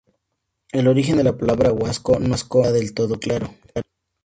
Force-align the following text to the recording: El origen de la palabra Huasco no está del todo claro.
El 0.71 0.87
origen 0.87 1.17
de 1.17 1.23
la 1.23 1.37
palabra 1.37 1.73
Huasco 1.73 2.17
no 2.19 2.33
está 2.33 2.71
del 2.71 2.95
todo 2.95 3.19
claro. 3.19 3.53